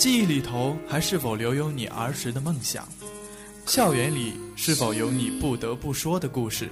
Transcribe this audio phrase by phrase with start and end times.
[0.00, 2.88] 记忆里头还是否留有你儿时的梦想？
[3.66, 6.70] 校园里是否有你不得不说的故事？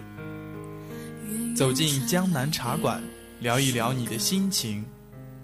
[1.55, 3.03] 走进江南茶馆，
[3.41, 4.83] 聊一聊你的心情，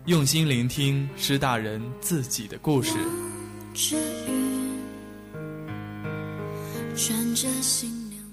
[0.06, 2.94] 用心聆听师大人自己的故事。
[6.96, 8.24] 穿着新娘。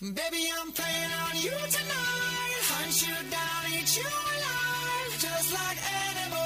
[0.00, 2.64] Baby, I'm playing on you tonight.
[2.70, 5.12] Hunt you down, eat you alive.
[5.20, 6.43] Just like animals,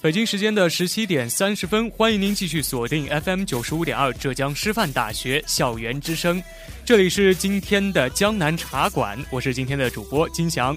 [0.00, 6.40] 北京时间的十七点三十分，欢迎您继续锁定 FM 九十五点二浙江师范大学校园之声。
[6.84, 10.74] 这里是今天的江南茶馆，我是今天的主播金翔。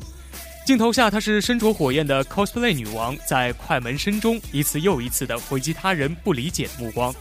[0.66, 7.14] 镜头下，她是身着火焰的 cosplay 女王，在快门声中一次又一次的回击他人不理解的目光。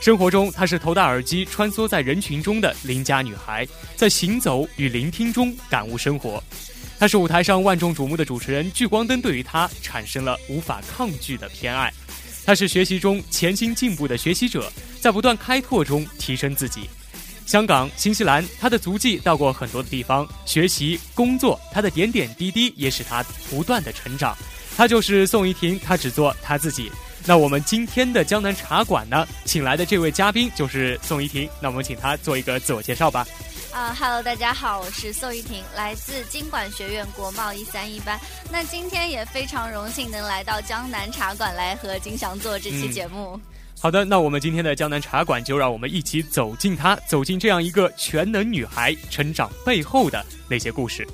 [0.00, 6.42] 生活中，她是头戴耳机穿梭在人群中的邻家女孩，在行走与聆听中感悟生活。
[6.98, 11.92] 她是舞台上万众瞩目的主持人，聚光灯对于她产生了无法抗拒的偏爱。
[12.46, 16.88] 她是学习中潜心进步的学习者，在不断开拓中提升自己。
[17.44, 24.34] 香港、新西兰，她的足迹到过很多的地方，学习、工作，她的点点滴滴也使她不断的成长。
[24.78, 26.90] 她就是宋怡婷，她只做她自己。
[27.26, 31.48] 那我们今天的江南茶馆呢，请来的这位嘉宾就是宋怡婷。
[31.60, 33.26] 那我们请她做一个自我介绍吧。
[33.72, 38.18] 啊哈喽，大家好，我是宋怡婷，来自经管学院国贸一三一班。
[38.50, 43.38] 那今天也非常荣幸能来到江南茶馆来和金祥做这期节目。
[43.78, 51.06] 好的，那我们今天的江南茶馆就让我们一起走进她，走进这样一个全能女孩成长背后的那些故事。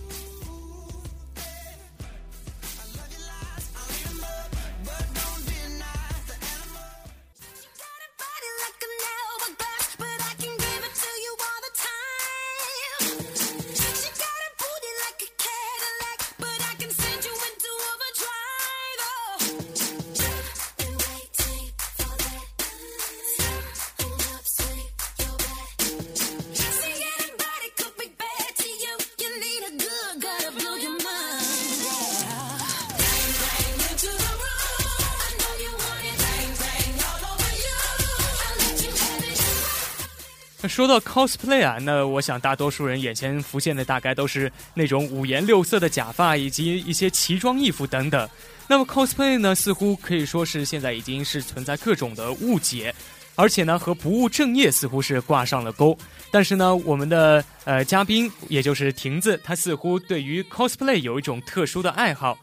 [40.68, 48.28] 说到 cosplay 啊，那我想大多数人眼前浮现的大概都是那种五颜六色的假发以及一些奇装异服等等。
[48.68, 52.94] 那么 cosplay 呢，似乎可以说是现在已经是存在各种的误解，
[53.34, 55.96] 而且呢和不务正业似乎是挂上了钩。
[56.30, 62.36] 但是呢，我们的呃嘉宾也就是亭子，他似乎对于 cosplay 有一种特殊的爱好。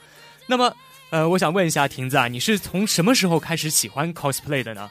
[0.47, 0.73] 那么
[1.09, 4.89] 呃，我想问一下亭子啊，你是从什么时候开始喜欢 cosplay 的呢？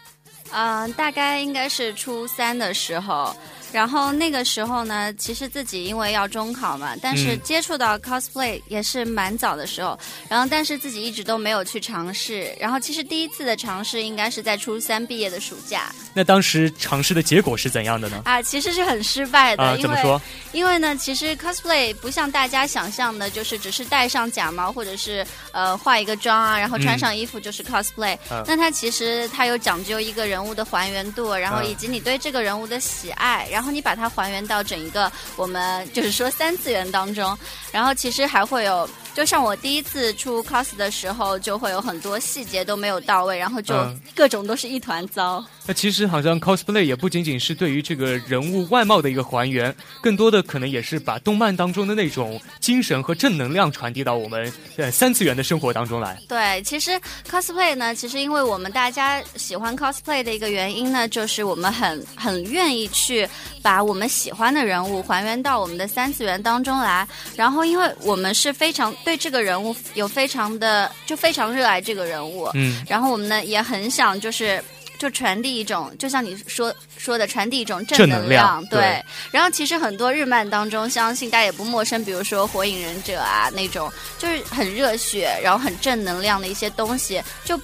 [0.52, 3.34] 嗯，大概应该是初三的时候。
[3.72, 9.98] 然后那个时候呢，其实自己因为要中考嘛，但是接触到 cosplay 也是蛮早的时候。
[10.28, 12.54] 然后但是自己一直都没有去尝试。
[12.60, 15.92] 然后其实第一次的尝试应该是在初三毕业的暑假。
[16.14, 18.20] 那当时尝试的结果是怎样的呢？
[18.24, 19.62] 啊，其实是很失败的。
[19.62, 20.20] 啊，怎么说？
[20.52, 28.18] 因为呢，其实 cosplay 不像大家想象的，就是只是戴上假毛或者是呃化一个妆啊，然后穿上衣服就是 cosplay。
[28.46, 37.36] 那它其实它有讲究一个人物的还原度，然后以及你对这个人物的喜爱，然后你把它还原到整一个我们就是说三次元当中，
[37.70, 38.88] 然后其实还会有。
[39.14, 43.74] 就像我第一次出 cos 的时候，就会有很多细节都没有到位，然后就
[44.16, 45.44] 各种都是一团糟。
[45.66, 56.18] 那其实好像 cosplay 也不仅仅是对于这个人物外貌的一个还原，更多的可能也是把动漫当中的那种精神和正能量传递到我们呃三次元的生活当中来。
[56.28, 63.28] 对，其实 cosplay 呢，其实因为我们大家喜欢 cosplay 的一个原因呢，就是我们很很愿意去
[63.62, 67.06] 把我们喜欢的人物还原到我们的三次元当中来，
[67.36, 68.92] 然后因为我们是非常。
[69.04, 74.62] 对这个人物有非常的就非常热爱这个人物，嗯，然后我们呢也很想就是
[75.02, 79.04] 就传递一种，就像你说说的传递一种正能量，对。
[79.32, 87.60] 然后其实很多日漫当中，相信大家也不陌生，比如说《火影忍者》啊那种，就是很热血，然后很正能量的一些东西，就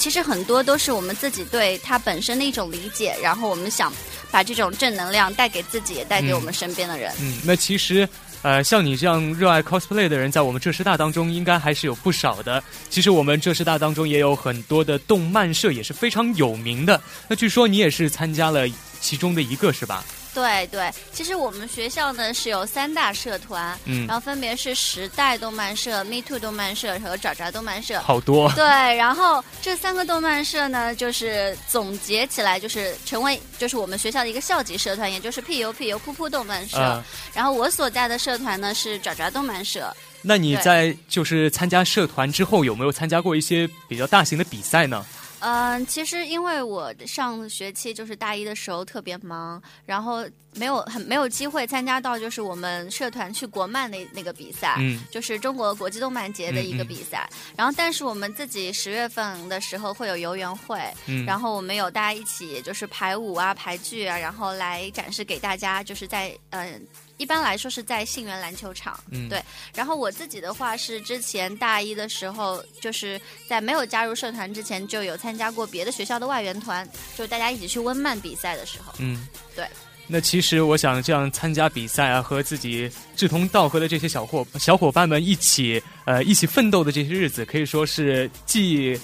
[0.00, 3.92] 其实很多都是我们自己对它本身的一种理解，然后我们想
[4.32, 7.12] 把这种正能量带给自己，也带给我们身边的人。
[7.20, 8.08] 嗯，那其实。
[8.42, 12.62] 呃，像你这样热爱 cosplay 的人，在我们浙师大当中应该还是有不少的。
[12.88, 17.00] 其实我们浙师大当中也有很多的动漫社，也是非常有名的。
[17.28, 18.66] 那据说你也是参加了
[19.00, 20.02] 其中的一个，是吧？
[20.34, 28.50] 对对，其实我们学校呢是有三大社团，嗯，然后分别是时代动漫社、Me Too 动漫社和爪爪动漫社，好多。
[28.52, 37.02] 对，然后这三个动漫社呢，就是总结起来就是成为就是我们学校的一个校级社团，也就是 PU PU 噗噗动漫社。
[37.34, 39.92] 然后我所在的社团呢是爪爪动漫社。
[40.22, 45.04] 那你在就是参加社团之后，有没有参加过一些比较大型的比赛呢？
[45.40, 57.28] 嗯，其实因为我上学期就是大一的时候特别忙，然后没有很没有机会参加到就是我们社团去国漫的那个比赛，嗯，就是中国国际动漫节的一个比赛。
[57.56, 66.86] 然后，但是我们自己十月份的时候会有游园会，嗯，然后我们有大家一起就是排舞啊、排剧啊，然后来展示给大家，就是在嗯。
[67.20, 69.42] 一般来说是在信源篮球场，嗯，对。
[69.74, 79.66] 然后我自己的话是之前大一的时候，就是在没有加入社团之前就有参加过别的学校的外援团，就是大家一起去温曼比赛的时候，嗯，对。
[80.06, 88.98] 那其实我想这样参加比赛啊，和自己志同道合的这些小伙小伙伴们一起，呃，一起奋斗的这些日子，可以说是既。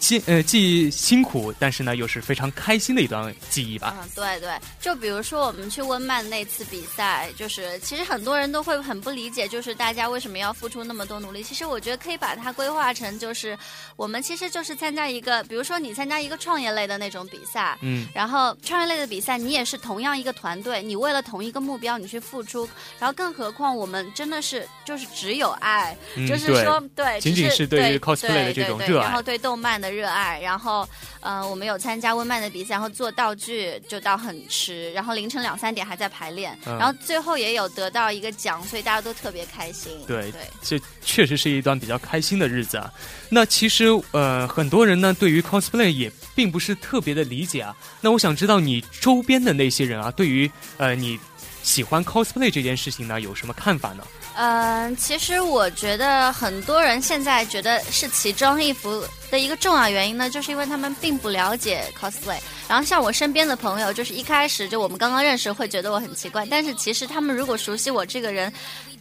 [0.00, 3.96] 辛呃既辛苦，但是呢又是非常开心的一段记忆吧。
[4.00, 4.50] 嗯，对对，
[4.80, 11.42] 就比如说我们去温曼那次比赛，就是其实很多人都会很不理解，就是大家为什么要付出那么多努力。
[11.42, 13.58] 其实我觉得可以把它规划成，就是
[13.96, 22.68] 我们其实就是参加一个，比如说你参加一个创业类的那种比赛，嗯，然后创业类的比赛你也是同样一个团队，你为了同一个目标你去付出，
[23.00, 25.96] 然后更何况我们真的是就是只有爱，
[26.28, 29.87] 就是说对，仅仅是对于 cosplay 的这种热爱，然后对动漫的。
[29.90, 30.88] 热爱，然后，
[31.20, 39.92] 嗯，我们有参加温曼的比赛，然后做道具就到很迟，然后凌晨两三点还在排练，然后最后也有得到一个奖，所以大家都特别开心。
[40.06, 42.92] 对对，这确实是一段比较开心的日子啊。
[43.28, 47.76] 那其实，呃，很多人呢对于 cosplay 也并不是特别的理解啊。
[48.00, 51.18] 那我想知道你周边的那些人啊，对于呃你
[51.62, 54.04] 喜欢 cosplay 这件事情呢，有什么看法呢？
[54.40, 62.38] 嗯，其实我觉得很多人现在觉得是奇装异服的一个重要原因呢，就是因为他们并不了解 cosplay。
[62.68, 68.52] 然后像我身边的朋友，就是一开始就我们刚刚认识会觉得我很奇怪，但是其实他们如果熟悉我这个人。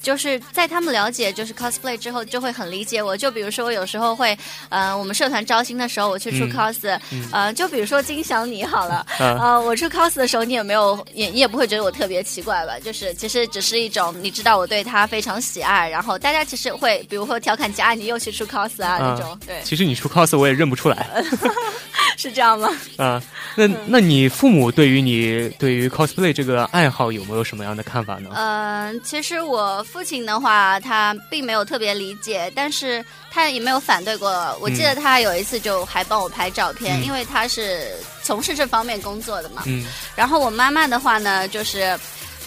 [0.01, 3.15] 就是在他们了解就是 cosplay 之后，就会很理解我。
[3.15, 4.37] 就比如说，我有时候会，
[4.69, 6.99] 呃，我们社团招新的时候，我去出 cos，
[7.31, 12.77] 呃，就比如说金祥你好了，呃，我出 cos 的时候，你也没有，也你也不会觉得我特别奇怪吧？
[12.79, 19.37] 就是其实只是一种，你知道我对他非常喜爱，然后大家其实会，比如说调侃佳，你又去出 cos 啊那种。
[19.45, 21.23] 对，其实你出 cos 我也认不出来，
[22.17, 22.69] 是这样吗？
[22.97, 23.21] 啊，
[23.55, 28.29] 那那你父母对于你对于 cosplay 这个爱好有没有什么样的看法呢？
[28.35, 29.85] 嗯，其实我。
[29.91, 34.55] 父亲的话，他并没有特别理解，但是他也没有反对过。
[34.61, 39.63] 我记得他有一次就还帮我拍照片，因为他是从事这方面工作的嘛。
[39.65, 39.85] 嗯。
[40.15, 41.97] 然后我妈妈的话呢，就是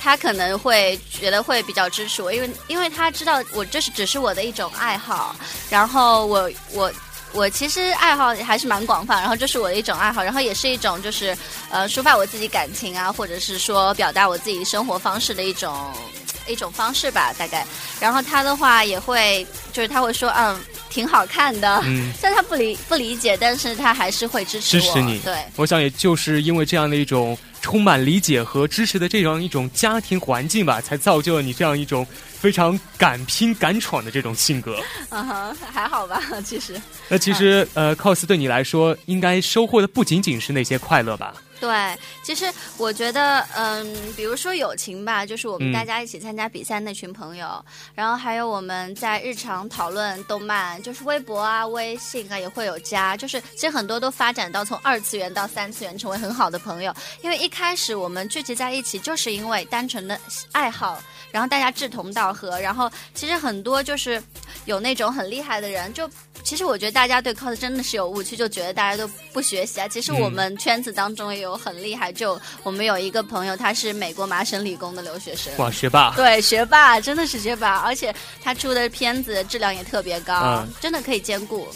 [0.01, 5.35] 她可能会觉得会比较支持我，因为因为她知道我这是只是我的一种爱好。
[5.69, 6.93] 然后我我
[7.33, 11.37] 我其实爱好还是蛮广泛，然后这是我的一种爱好，然后也是一种就是
[11.71, 15.93] 呃抒发我自己感情啊，或者是说表达我自己生活方式的一种。
[16.47, 17.67] 一种方式吧，大概。
[18.01, 21.81] 然后他的话也会，就是他会说，嗯，挺好看的。
[21.85, 25.19] 嗯， 虽然他不理不理解，但是他还是会支持支持你。
[25.21, 32.07] 对，我想也就是因为这样的一种充满理解和支持的这样一种家庭环境吧，才造就了你这样一种
[32.39, 34.81] 非常敢拼敢闯的这种性格。
[35.11, 36.81] 嗯哼，还好吧，其实。
[37.09, 41.35] 那其实呃，cos 对你来说，应该收获的不仅仅是那些快乐吧。
[41.61, 47.63] 对，其实我觉得，嗯，比如说友情吧，就是我们大家一起参加比赛那群朋友，
[47.95, 56.95] 然后还有我们在日常讨论动漫，就是微博啊、微信啊也会有加，就是其实很多都发展到从二次元到三次元，成为很好的朋友。
[57.21, 60.19] 因为一开始我们聚集在一起，就是因为单纯的
[60.53, 60.99] 爱好。
[61.31, 64.23] 然后大家志同道合，然后其实很多就是
[64.65, 66.09] 有那种很厉害的人，就
[66.43, 69.87] 其实我觉得大家对 cos 真的是有误区，就觉得大家都不学习啊。
[69.87, 81.69] 其实我们圈子当中也有很厉害，就我们有一个朋友，他是美国麻省理工的留学生，哇，学霸，对，学霸真的是学霸，而且他出的片子质量也特别高，真的可以兼顾。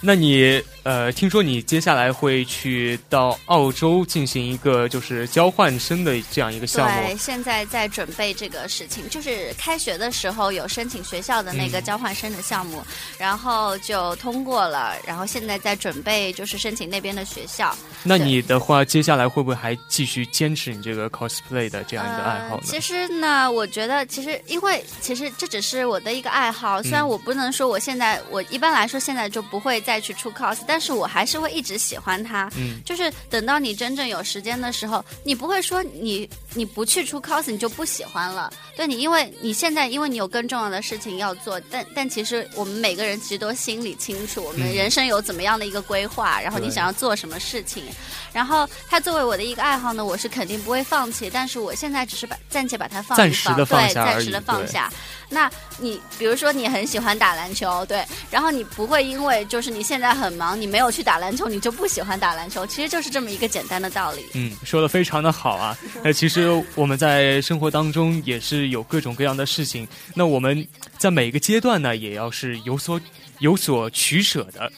[0.00, 7.06] 那你呃，听说你接下来会去到澳洲进行一个就是交换生的这样一个项目？
[7.08, 12.80] 对，现在在准备这个事情，就是开学的时候有申请学校的那个交换生的项目，
[13.18, 17.76] 然后就通过了，然后现在在准备就是申请那边的学校。
[18.04, 22.62] 那你的话，接下来会不会还继续坚持你这个 cosplay 的这样一个爱好呢？
[22.62, 32.50] 呃、其实呢，我觉得其实因为其实这只是我的一个爱好，虽然我不能说我现在我一般来说现在就不会再去出 cos，但是我还是会一直喜欢他。
[32.56, 38.52] 嗯，就是等到你真正有时间的时候，你不会说你你不去出 cos 你就不喜欢了。
[38.76, 47.84] 对你，因为你现在因为你有更重要的事情要做，但但其实我们每个人其实都心里清楚，我们人生有怎么样的一个规划，然后你想要做什么事情。
[48.32, 54.92] 然后它作为我的一个爱好呢，我是肯定不会放弃，但是我现在只是把暂且把它放一放对，暂时的放下。
[55.28, 64.24] 那你比如说你很喜欢打篮球，对，然后你不会因为就是你现在很忙，你没有去打篮球，你就不喜欢打篮球，其实就是这么一个简单的道理。
[64.32, 65.76] 嗯，说的非常的好啊。
[66.02, 70.66] 那其实我们在生活当中也是有各种各样的事情，那我们
[70.96, 72.98] 在每个阶段呢，也要是有所
[73.40, 74.72] 有所取舍的。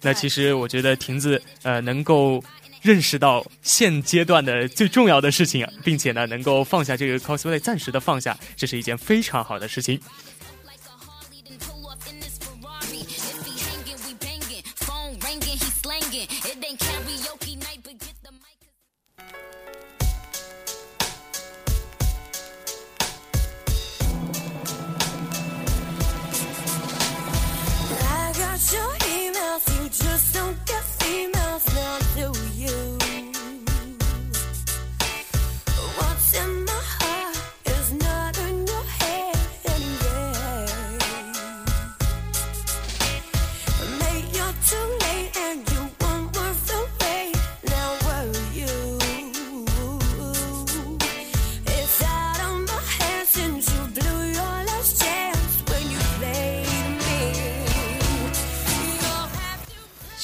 [0.00, 2.42] 那其实我觉得亭子呃能够。
[2.82, 10.00] 认识到现阶段的最重要的事情，并且呢，能够放下这个 cosplay，暂时的放下，这是一件非常好的事情。
[29.58, 32.95] females, you just don't get females, none do you.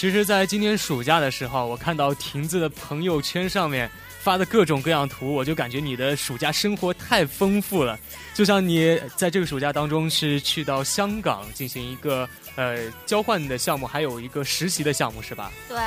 [0.03, 7.97] 其实，在今年暑假的时候，我看到亭子的朋友圈上面发的各种各样图，我就感觉你的暑假生活太丰富了。
[8.35, 15.51] 就像你在这个暑假当中是去到香港进行一个呃交换的项目，还有一个实习的项目，是吧？
[15.69, 15.79] 对，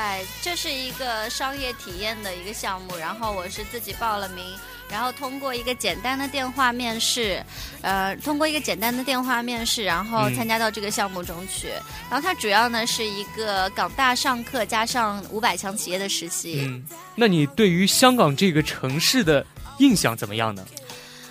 [0.41, 4.43] 这是一个商业体验的一个项目，然后我是自己报了名。
[4.87, 7.43] 然后通过一个简单的电话面试，
[7.81, 11.69] 呃，通过一个简单的电话面试，然后参加到这个项目中去。
[12.07, 16.61] 然后它主要呢是一个港大上课加上五百强企业的实习。
[16.67, 19.43] 嗯，那你对于香港这个城市的
[19.79, 20.63] 印象怎么样呢？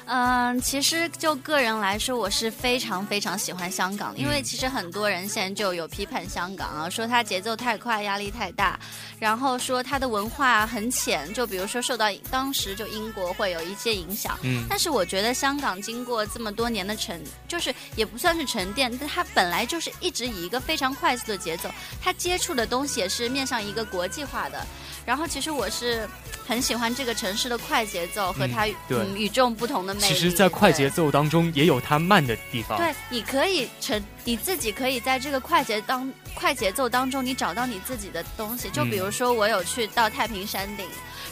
[0.06, 8.78] 嗯，其实就个人来说，我是非常非常喜欢香港，因为其实很多人现在就有批判香港啊，说它节奏太快，压力太大，
[9.18, 14.38] 然后说它的文化很浅，就比如说受到当时就英国会有一些影响。
[14.42, 21.70] 嗯，但是我觉得香港经过这么多年的沉，就是也不算是沉淀，但它本来就是一直以一个非常快速的节奏，
[22.02, 24.66] 它接触的东西也是面向一个国际化的。
[25.04, 26.08] 然后其实我是
[26.46, 30.14] 很喜欢这个城市的快节奏和它嗯与众不同的魅力。
[30.14, 32.78] 其实，在快节奏当中也有它慢的地方。
[32.78, 38.70] 对，你可以成你自己可以在这个快节当快节奏当中，你找到你自己的东西。
[38.70, 40.86] 就比如说，我有去到太平山顶，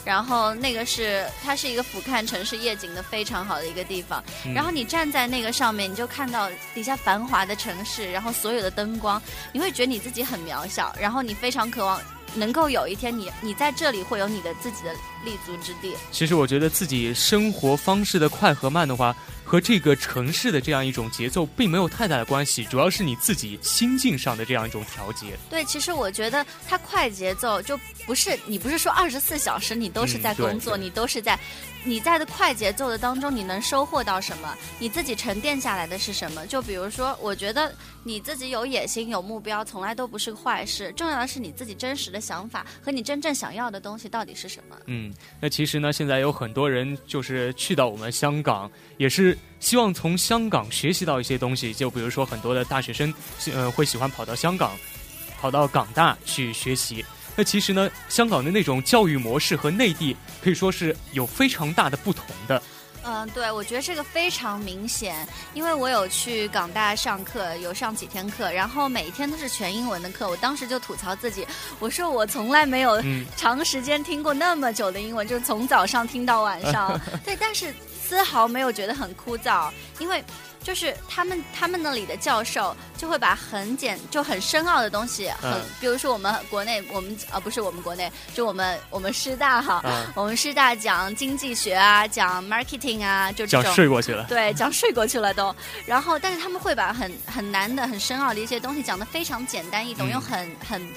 [0.05, 4.23] 然后那个是它是一个俯瞰城市夜景的非常好的一个地方。
[4.53, 11.99] 然后你站在那个上面，你就看到底下繁华的城市，然后所有的灯光，你会觉得你自己很渺小，然后你非常渴望。
[12.35, 15.93] 能够有一天你你在这里会有你的自己的立足之地。
[16.11, 25.37] 其实我觉得自己生活方式的快和慢的话，和这个城市的这样一种节奏并没有太大的关系，主要是你自己心境上的这样一种调节。
[25.49, 31.39] 对，其实我觉得它快节奏就不是你不是说二十四小时你都是在工作，你都是在
[31.85, 34.55] 你在的快节奏的当中，你能收获到什么？
[34.79, 36.45] 你自己沉淀下来的是什么？
[36.47, 37.73] 就比如说，我觉得
[38.03, 40.93] 你自己有野心、有目标，从来都不是个坏事。
[40.93, 44.77] 重要的是你自己真实的想法和你真正想要的东西到底是什么。
[44.85, 51.73] 嗯，那其实呢，现在有很多人就是去到我们香港，也是希望从香港学习到一些东西。
[51.73, 53.13] 就比如说，很多的大学生，
[53.53, 54.71] 呃，会喜欢跑到香港，
[55.39, 57.03] 跑到港大去学习。
[57.35, 62.61] 那其实呢，香港的那种教育模式和内地可以说是有非常大的不同的。
[63.05, 70.29] 嗯，对，我觉得这个非常明显，因为我有去港大上课，有上几天课，然后每一天都是全英文的课。
[70.29, 71.45] 我当时就吐槽自己，
[71.79, 73.03] 我说我从来没有
[73.35, 76.97] 长时间听过那么久的英文，就是从早上听到晚上。
[77.25, 80.23] 对，但是丝毫没有觉得很枯燥，因为
[80.63, 94.25] 就是他们他们那里的教授就会把很简就很深奥的东西，很、嗯比如说我们国内我们啊不是我们国内，就我们我们师大哈，嗯我们师大讲经济学啊，讲 marketing 啊，就这讲种睡过去了。
[94.29, 95.53] 对，讲睡过去了都。
[95.85, 100.91] 然后，但是他们会把很很难的、很深奥的一些东西讲得非常简单易懂，嗯用很很很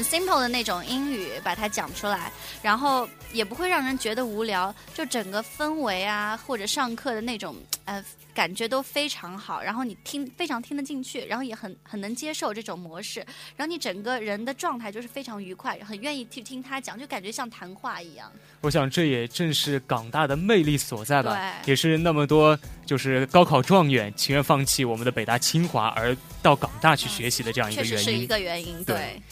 [0.00, 2.30] simple 的那种英语把它讲出来，
[2.62, 13.20] 然后也不会让人觉得无聊，就整个氛围啊，或者上课的那种呃感觉都非常好，然后你听非常听得进去，然后也很很能接受这种模式，
[13.56, 18.30] 然后你整个人的状态就是非常愉快，很愿意去听他讲，就感觉像谈话一样。
[18.60, 28.26] 我想这也正是港大的魅力所在吧，也是那么多就是高考状元情愿放弃我们的北大清华而到港大去学习的这样一个原因确实是一。
[28.26, 29.22] 个原因，对对。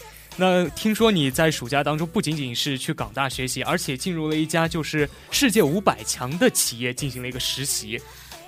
[0.41, 8.01] 那听说你在暑假当中不仅仅是去港大学习，而且进入了一家就是世界五百强的企业进行了一个实习。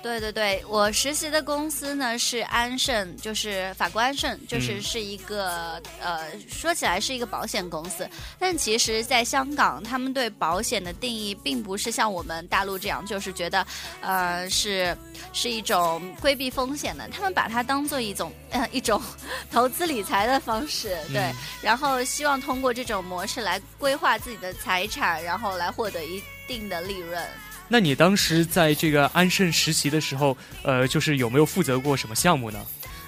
[0.03, 4.81] 对对对，我实习的公司呢是安盛，就是法国安盛，就是嗯。
[4.83, 8.07] 是一个、呃，说起来是一个保险公司，
[8.37, 13.65] 但其实在香港，他们对保险的定义并不是像我们大陆这样，就是觉得
[14.01, 14.95] 呃是
[15.31, 19.01] 是一种规避风险的，他们把它当做一种呃一种
[19.49, 21.35] 投资理财的方式，对，嗯。
[21.61, 27.25] 然后希望通过这种模式来规划自己的财产，然后来获得一定的利润。
[27.73, 32.63] 那你当时在这个安盛实习的时候，呃，就是有没有负责过什么项目呢？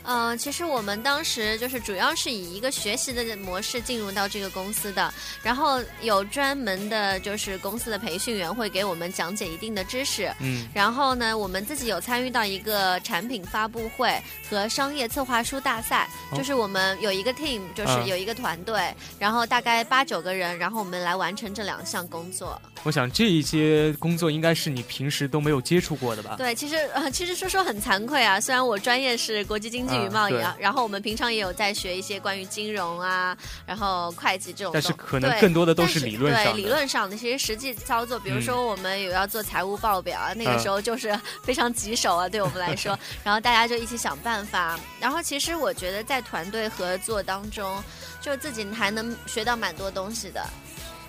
[0.07, 14.15] 嗯，其实我们当时就是主要是以一个学习的模式进入到这个公司的，然后有专门的就是公司的培训员会给我们讲解一定的知识，嗯，然后呢，我们自己有参与到一个产品发布会
[14.49, 22.61] 和商业策划书大赛，哦就是我们有一个 team，就是嗯有一个团队，然后大概八九个人，然后我们来完成这两项工作。
[22.83, 26.35] 我想这一些工作应该是你平时都没有接触过的吧？
[26.37, 36.51] 对，其实呃，其实说说很惭愧啊，虽然我专业是国际经济与贸易啊，啊然后我们平常也有在学一些关于金融啊，然后会计这种东，但是可能更多的都是是理论上的。
[36.51, 42.97] 对理论上的，其实实际操作，比如说我们有要做财务报表啊，那个嗯时候就是 非常棘手啊，对我们来说。
[43.23, 44.79] 然后大家就一起想办法。
[44.99, 47.83] 然后其实我觉得在团队合作当中，
[48.21, 50.43] 就自己还能学到蛮多东西的。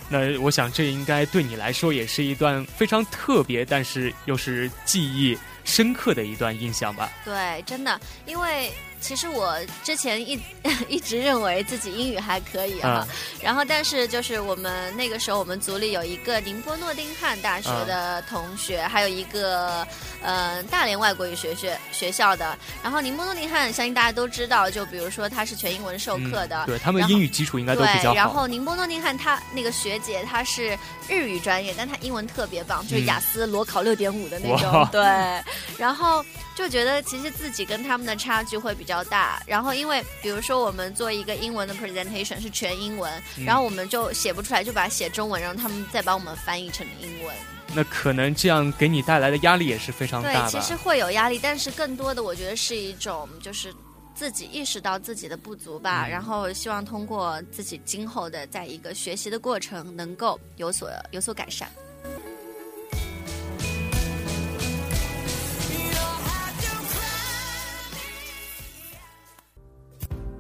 [0.09, 7.13] 那我想这应该对你来说也是一段非常特别，但是又是记忆深刻的一段印象吧。
[7.25, 8.73] 对，真的，因为
[9.07, 10.37] 其实我之前一
[10.89, 13.07] 一直认为自己英语还可以哈，
[13.41, 19.87] 然后但是就是我们那个时候我们组里有一个宁波诺丁汉大学的同学，还有一个
[20.23, 28.29] 呃大连外国语学学学校的，然后宁波诺丁汉相信大家都知道，就比如说他是全英文授课的，嗯对他们英语基础应该都比较对，然。
[28.29, 30.77] 后宁波诺丁汉他那个学姐她是
[31.09, 34.89] 日语专业，但她英文特别棒，就是嗯雅思裸考六点五的那哇种。
[34.91, 35.01] 对，
[35.79, 36.25] 然后
[36.57, 39.43] 就觉得其实自己跟他们的差距会比较大。
[39.47, 47.35] 然后因为比如说我们做一个英文的 presentation 是全英文，嗯然后我们就写不出来，就把它写中文，然后他们再帮我们翻译成英文。
[47.75, 50.61] 那可能这样给你带来的压力也是非常对大，对？
[50.61, 53.75] 其实会有压力，但是更多的我觉得是一种就是。
[54.19, 61.71] 自己意识到自己的不足吧，嗯然后希望通过自己今后的在一个学习的过程，能够有所有所改善。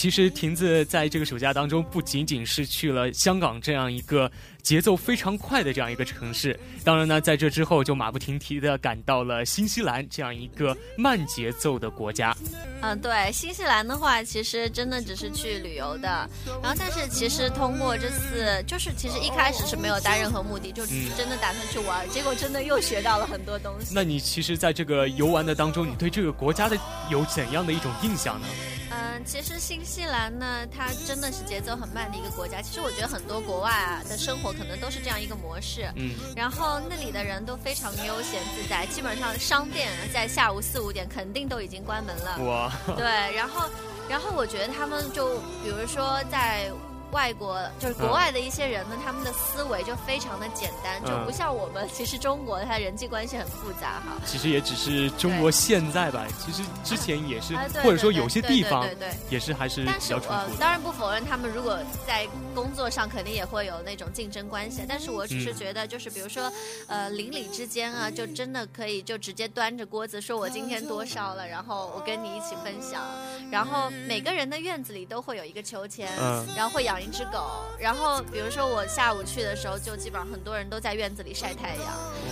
[0.00, 4.32] 其实亭子在这个暑假当中，不仅仅是去了香港这样一个
[4.62, 12.34] 节奏非常快的这样一个城市，当然呢，在这之后就马不停蹄的赶到了新西兰这样一个慢节奏的国家。
[12.80, 16.08] 嗯，对，新西兰的话，其实真的只是去旅游的，
[16.62, 23.92] 然后但是其实通过这次，就是其实一开始是没有带任何目的，就嗯真的打算去玩，结果真的又学到了很多东西。
[23.94, 26.78] 那你其实在这个游玩的当中，你对这个国家的
[27.10, 28.46] 有怎样的一种印象呢？
[29.24, 32.60] 其实新西兰呢，它真的是节奏很慢的一个国家。
[32.62, 35.90] 其实我觉得很多国外啊的生活可能都是这样一个模式。
[35.96, 42.38] 嗯，然后那里的人都非常悠闲自在，基本上商店在下午四五点肯定都已经关门了。
[42.44, 43.04] 哇，对，
[43.34, 43.68] 然后，
[44.08, 46.70] 然后我觉得他们就比如说在。
[47.12, 51.88] 外国就是国外的一些人呢，他们的思维就非常的简单，就不像我们。
[51.92, 54.16] 其实中国它人际关系很复杂哈。
[54.24, 60.56] 其实也只是中国现在吧，其实之前也是，或者说有些地方对对也是还是比较淳朴。
[60.60, 66.52] 当然不否认他们如果在工作上肯定也会有那种竞争关系，但是我只是觉得就是比如说
[66.86, 73.02] 呃邻里之间啊，就真的可以就直接端着锅子说我今天多烧了，然后我跟你一起分享。
[73.50, 76.08] 然后每个人的院子里都会有一个秋千，
[76.54, 76.99] 然后会养。
[77.00, 81.84] 一只狗，然后比如说我下午去的时候，就基本上很多人都在院子里晒太阳，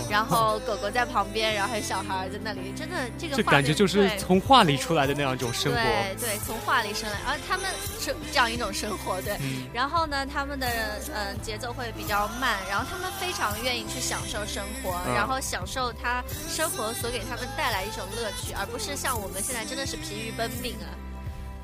[0.09, 5.77] 然后狗狗在旁边，然后还有小孩在那里，真的这个感觉就是从画里出来的那样一种生活。
[5.77, 7.65] 对对，从画里生来，而他们
[7.99, 9.37] 是这样一种生活，对。
[9.73, 10.67] 然后呢，他们的
[11.13, 21.08] 嗯节奏会比较慢，然后他们非常愿意去享受生活，然后享受他生活所给他们带来一种乐趣，而不是像我们现在真的是疲于奔命啊。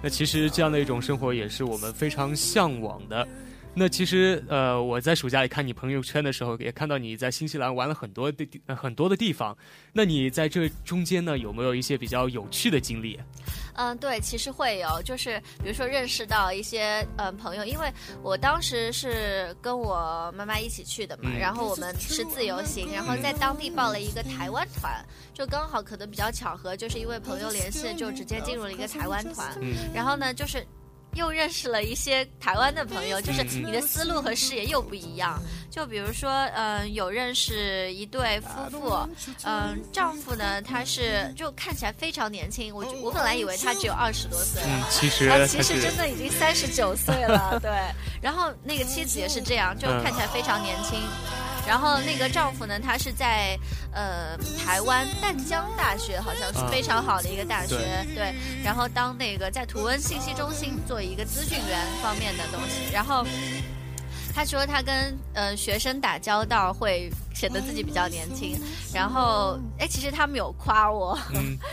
[0.05, 3.27] 那其实这样的一种生活也是我们非常向往的。
[3.77, 9.55] 那其实呃，我在暑假里看你朋友圈的时候，也看到你在新西兰玩了很多的地很多的地方。
[9.91, 13.19] 那你在这中间呢，有没有一些比较有趣的经历？
[13.73, 17.91] 嗯，对，其实会有，就是比如说认识到一些嗯朋友，因为
[18.23, 29.53] 我当时是跟我妈妈一起去的嘛，然后我们是自由行，然后在当地报了一个台湾团，就刚好可能比较巧合，就是因为朋友联系，就直接进入了一个台湾团，
[29.93, 30.65] 然后呢，就是。
[31.15, 35.41] 又认识了一些台湾的朋友，就是你的思路和视野又不一样。
[35.71, 39.09] 就比如说，嗯，有认识一对夫妇，
[39.43, 47.71] 嗯，丈夫呢，他是就看起来非常年轻，我我本来以为他只有二十多岁，嗯，其实他其实真的已经三十九岁了，对。
[48.21, 51.01] 然后那个妻子也是这样，就看起来非常年轻。
[51.67, 53.57] 然后那个丈夫呢，他是在
[53.91, 58.33] 呃台湾淡江大学，好像是非常好的一个大学，对。
[58.63, 63.25] 然后当那个在图文信息中心做一个资讯员方面的东西，然后
[64.33, 67.11] 他说他跟呃学生打交道会。
[67.35, 68.57] 显得自己比较年轻，
[68.93, 71.17] 然后哎，其实他们有夸我，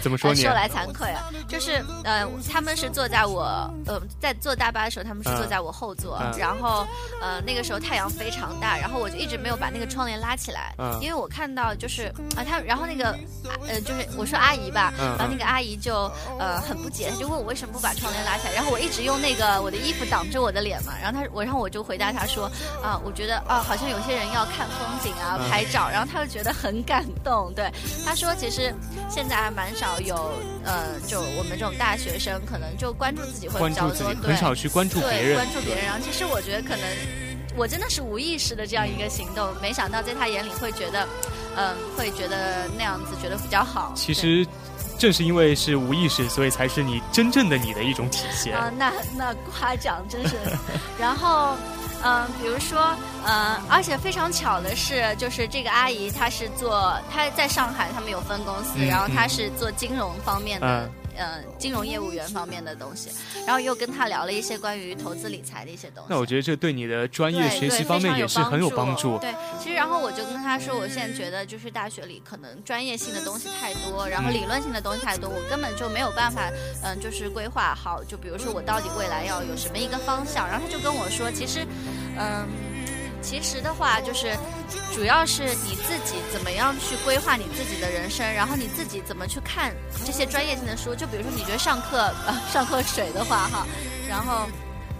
[0.03, 0.43] 怎么说你？
[0.43, 3.43] 说来惭愧啊，就是呃，他们是坐在我
[3.87, 6.85] 呃在坐大巴的时候，他们是坐在我后座，然后
[7.21, 13.17] 呃那个时候太阳非常大，然后我就一直没有把那个窗帘拉起来，因为我看到就是啊他，然后那个
[13.69, 22.51] 呃就是我说阿姨吧，然后那个阿姨就呃很不解，就问我为什么不把窗帘拉起来，然后我一直用那个我的衣服挡着我的脸嘛，然后他我然后我就回答他说
[22.83, 25.39] 啊，我觉得啊好像有些人要看风景啊。
[25.53, 27.53] 拍照，然后他就觉得很感动。
[27.55, 27.71] 对，
[28.07, 28.75] 他说其实
[29.11, 30.33] 现在还蛮少有，
[30.65, 35.35] 呃，就我们这种大学生，可能就关注自己会比较多，很少去关注别人。
[35.35, 36.87] 关注别人，然后其实我觉得可能
[37.55, 41.07] 我真的是无意识的这样一个行动，没想到在他眼里会觉得，
[41.55, 43.93] 嗯，会觉得那样子觉得比较好。
[43.95, 44.47] 其实
[44.99, 48.73] 正是因为是无意识，所以才是你真正的你的一种体现啊。
[48.79, 50.35] 那那夸奖真是，
[50.99, 51.59] 然后。
[52.05, 52.95] 嗯，比如说，
[53.27, 60.91] 嗯，而且非常巧的是，就是这个阿姨她是做，她在上海，他们有分公司，然后她是做金融方面的。
[61.17, 63.11] 呃，金融业务员方面的东西，
[63.47, 66.09] 然后又跟他聊了一些关于投资理财的一些东西。
[66.11, 69.19] 那我觉得这对你的专业学习方面也是很有帮助。
[69.19, 76.51] 对，其实然后我就跟他说，我现在觉得就是大学里可能专业性的东西太多，然后理论性的东西太多，我根本就没有办法，
[76.83, 78.03] 嗯，就是规划好。
[78.03, 81.67] 就比如说我到底未来要有什么一个方向，然后他就跟我说，其实，
[82.19, 82.72] 嗯。
[83.23, 84.37] 其实的话，就是
[84.95, 89.73] 主要是你自己怎么样去规划你自己的人生，然后你自己怎么去看
[90.05, 90.95] 这些专业性的书。
[90.95, 93.67] 就比如说，你觉得上课呃上课水的话哈，
[94.09, 94.47] 然后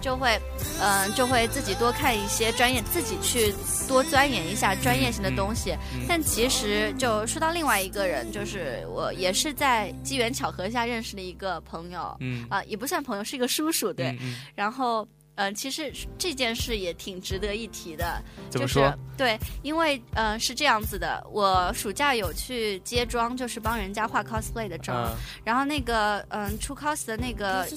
[0.01, 0.39] 就会
[0.81, 3.53] 嗯就会自己多看一些专业，自己去
[3.87, 5.75] 多钻研一下专业性的东西。
[6.07, 14.17] 但其实就说到另外一个人，就是我也是在机缘巧合下认识的一个朋友，嗯啊也不算朋友，是一个叔叔对，
[14.55, 15.07] 然后。
[15.35, 18.79] 嗯，其实这件事也挺值得一提的，就是
[19.17, 25.11] 对，因为呃是这样子的，我暑假有去接妆，就是帮人家画 cosplay 的妆，
[25.43, 27.67] 然后那个嗯出 cos 的那个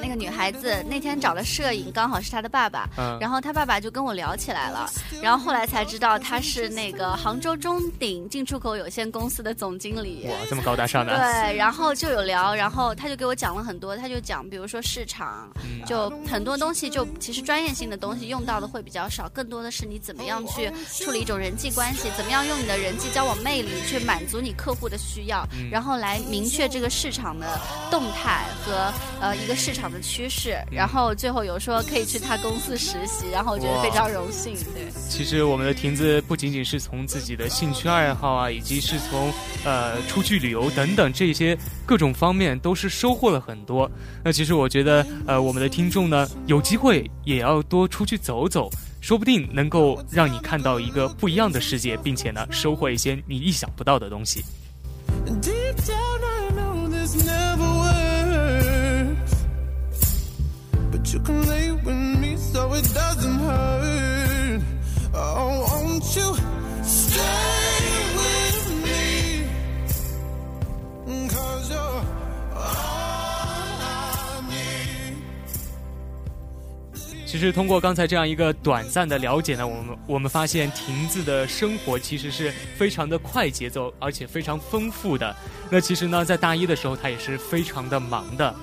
[0.00, 2.88] 那个女孩子那天找的摄影刚好是她的爸爸，
[3.20, 4.88] 然后她爸爸就跟我聊起来了，
[5.22, 15.50] 然后后来才知道他是那个杭州中鼎进出口有限公司的总经理，哇，这么高大上的，对，然后就有聊，然后他就给我讲了很多，他就讲，比如说市场，
[15.86, 16.65] 就很多东。
[16.66, 27.46] 东西就其实专业性的东西用到的会比较少，更多的是你怎么样去处理一种人际关系，怎么样用你的人际交往魅力去满足你客户的需要，然后来明确这个市场的
[27.88, 34.52] 动态和呃一个市场的趋势，然后最后有说可以去他公司实习，然后我觉得非常荣幸。
[34.74, 39.32] 对，其实我们的亭子不仅仅是从自己的兴趣爱好啊，以及是从
[39.64, 43.88] 呃出去旅游等等这些各种方面，都是收获了很多。
[44.24, 48.70] 那其实我觉得，呃，我们的听众呢，有有机会也要多出去走走，
[49.02, 54.42] 说不定能够让你看到一个不一样的世界，并且呢，收获一些你意想不到的东西。
[77.36, 85.36] 其实通过刚才这样一个短暂的了解呢，我们我们发现亭子的生活其实是非常的快节奏，而且非常丰富的。
[85.70, 88.54] 那其实呢，在大一的时候，他也是非常的忙的。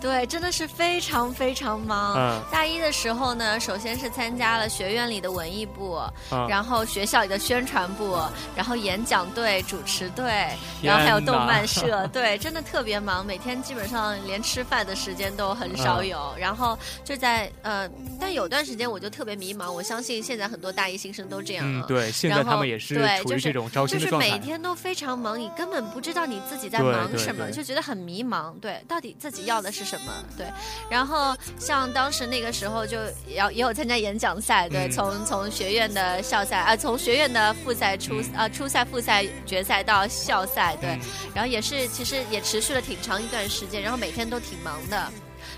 [0.00, 2.14] 对，真的是非常非常忙。
[2.16, 8.18] 嗯大一的时候呢，首先是参加了学院里的文艺部，嗯然后学校里的宣传部，
[8.56, 10.48] 然后演讲队、主持队，
[10.82, 16.34] 然后还有动漫社， 对，真的特别忙，每天基本上连吃饭的时间都很少有。
[16.38, 17.88] 然后就在呃，
[18.20, 24.18] 但有段时间我就特别迷茫，我相信现在很多大一新生都这样对，现在他们也是对就是处于这种招新就是。
[24.18, 28.52] 每天都非常忙，你根本不知道你自己在忙什么，就觉得很迷茫。
[28.60, 30.12] 对，到底自己要的是什么？
[30.36, 30.46] 对，
[30.90, 41.00] 然后像当时那个时候就也要也有参加演讲赛，对，嗯从从学院的校赛啊、从学院的复赛初嗯啊、初赛、复赛、决赛到校赛，对，嗯
[41.34, 45.10] 然后也是其实也持续了挺长一段时间，然后每天都挺忙的，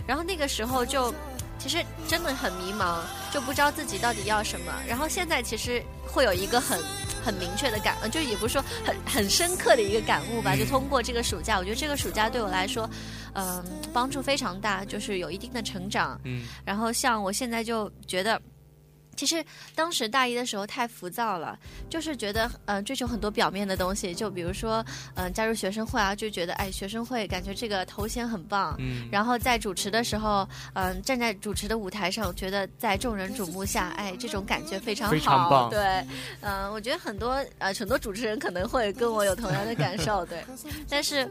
[0.07, 1.13] 然后那个时候就。
[1.63, 4.73] 其实真的很迷茫，就不知道自己到底要什么。
[4.89, 6.81] 然后现在其实会有一个很
[7.23, 10.55] 很明确的感，呃就也不是说很很深刻的一个感悟吧。
[10.55, 12.89] 嗯就通过这个暑假，我觉得这个暑假对我来说，
[13.35, 16.21] 嗯、帮助非常大，就是有一定的成长。
[16.25, 18.41] 嗯然后像我现在就觉得。
[19.17, 21.59] 其实当时大一的时候太浮躁了，
[21.91, 24.83] 就是觉得嗯、呃追求很多表面的东西，就比如说
[25.15, 35.13] 嗯、呃加入学生会啊，就觉得哎学生会感觉这个头衔很棒，嗯，然后在主持的时候，嗯、站在主持的舞台上，我觉得在众人瞩目下，哎，这种感觉非常好。
[35.13, 36.03] 非常棒对，
[36.41, 40.43] 嗯、我觉得很多呃很多主持人可能会跟我有同样的感受，对。
[40.89, 41.29] 但是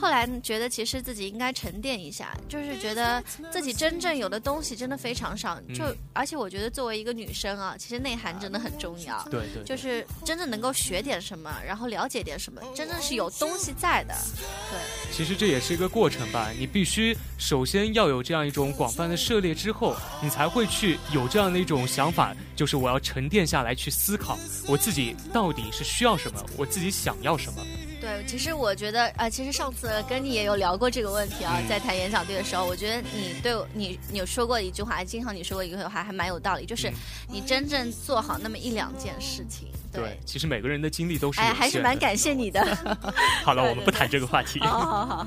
[0.00, 9.22] 后来觉得其实自己应该沉淀一下，就是觉得自己真正有的东西真的非常少，就、嗯而且我觉得作为一个女生啊，其实内涵真的很重要。
[9.30, 14.14] 对对，就是真正能够学点什么，然后了解点什么，真正是有东西在的。
[14.70, 14.78] 对，
[15.12, 16.50] 其实这也是一个过程吧。
[16.58, 27.62] 你必须首先要有这样一种广泛的涉猎之后，你才会去有这样的一种想法，就是我要沉淀下来去思考我自己到底是需要什么，我自己想要什么。
[28.00, 36.94] 对，其实我觉得，呃，其实上次跟你也有聊过这个问题啊，嗯在谈演讲队的时候，我觉得你对你你有说过一句话，经常你说过一句话还蛮有道理，就是嗯
[37.28, 39.68] 你真正做好那么一两件事情。
[39.92, 42.64] 对，其实每个人的精力都是哎，还是蛮感谢你的。
[43.44, 44.58] 好了，我们不谈这个话题。
[44.60, 45.26] 好好好。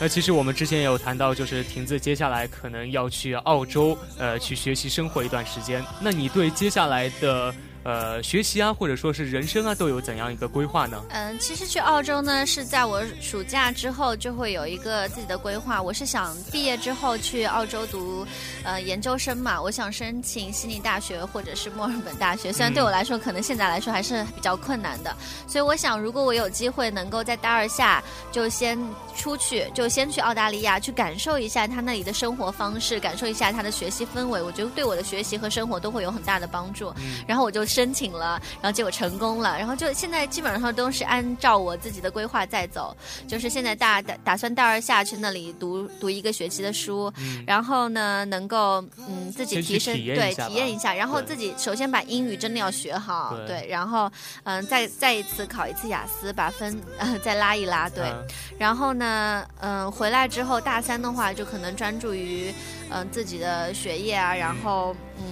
[0.00, 5.82] 那其实我们之前也有谈到，就是婷子接下来可能要去澳洲，呃，去学习生活一段时间。
[6.00, 11.02] 那你对接下来的呃学习啊，或者说是人生啊，都有怎样一个规划呢？
[11.10, 15.80] 嗯，其实去澳洲呢是在我暑假之后就会有一个自己的规划。
[15.80, 18.26] 我是想毕业之后去澳洲读
[18.64, 22.52] 呃研究生嘛，我想申请悉尼大学或者是墨尔本大学。
[22.52, 25.14] 虽然对我来说，可能现在来说还是比较困难的，
[25.46, 28.78] 所以我想，如果我有机会能够在大二下就先
[29.16, 36.92] 出去，就先去澳大利亚去感受一下他那里的生活方式，感受一下他的学习氛围，我觉得对我的学习和生活都会有很大的帮助。
[37.26, 47.12] 然后我就申请了，然后结果成功了，然后就现在基本上都是按照我自己的规划在走，就是现在大打打算大二下去那里读读一个学期的书，
[47.46, 53.54] 然后呢能够嗯自己提升体对体验一下，然后自己首先把英语真的要学好，对。
[53.54, 54.10] 对，然后
[54.42, 58.26] 嗯再再一次考一次雅思，把分呃 再拉一拉，对，嗯
[58.58, 62.52] 然后呢，嗯、回来之后大三的话，就可能专注于
[62.90, 65.24] 嗯、自己的学业啊，然后嗯，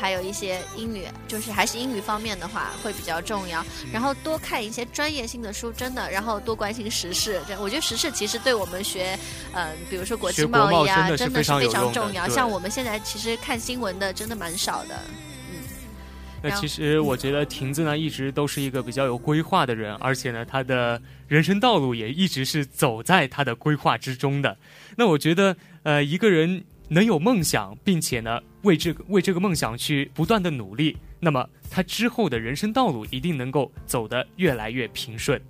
[0.00, 3.64] 还有一些英语，就是还是英语方面的话会比较重要。
[3.92, 7.40] 然后多看一些专业性的书，真的，然后多关心时事。
[7.46, 9.18] 这我觉得时事其实对我们学，
[9.52, 12.26] 呃，比如说国际贸易啊，真的是非常重要。
[12.28, 14.98] 像我们现在其实看新闻的真的蛮少的。
[16.42, 24.56] 那其实我觉得亭子呢一直都是一个比较有规划的人，而且呢他的人生道路也一直是走在他的规划之中的。
[24.96, 35.40] 那我觉得，呃，一个人能有梦想，并且呢为这个为这个梦想去不断的努力，那么他之后的人生道路一定能够走得越来越平顺。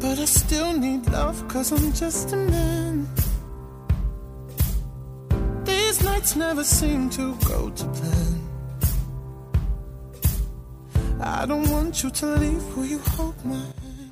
[0.00, 3.06] But I still need love, cause I'm just a man.
[5.64, 8.38] These nights never seem to go to plan.
[11.20, 12.62] I don't want you to leave.
[12.76, 13.56] Will you hold my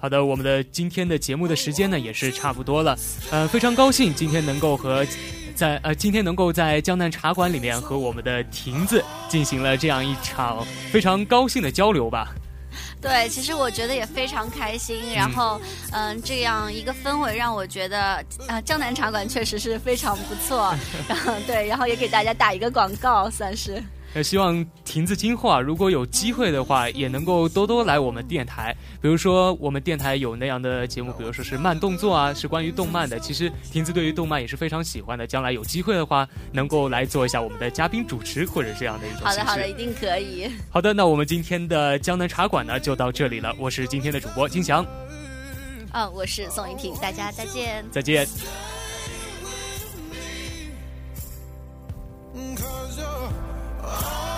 [0.06, 2.96] 好的，我们的今天的节目的时间呢也是差不多了，
[3.32, 5.04] 呃，非常高兴今天能够和
[5.52, 12.28] 在呃今天能够在江南茶馆里面和我们的亭子进行了这样一场非常高兴的交流吧。
[13.02, 15.12] 对，其实我觉得也非常开心。
[15.12, 20.72] 然后，嗯，这样一个氛围让我觉得，啊，江南茶馆确实是非常不错。
[21.08, 23.82] 然后，对，然后也给大家打一个广告，算是。
[24.16, 28.74] 那希望亭子今后啊，如果有机会的话，也能够多多来我们电台。
[28.98, 33.20] 比如说，我们电台有那样的节目，比如说是慢动作啊，是关于动漫的。
[33.20, 35.26] 其实亭子对于动漫也是非常喜欢的。
[35.26, 39.40] 将来有机会的话，能够来做一下我们的嘉宾主持，或者这样的一种形式。
[39.40, 40.50] 好的，好的，一定可以。
[40.72, 43.54] 好的，那我们今天的江南茶馆呢，就到这里了。
[43.58, 44.82] 我是今天的主播金翔。
[45.92, 48.26] 嗯，我是宋云婷，大家再见，再见。
[53.88, 54.35] Oh.